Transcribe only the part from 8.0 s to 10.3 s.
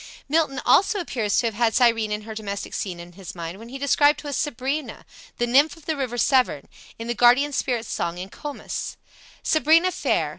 in "Comus": "Sabrina fair!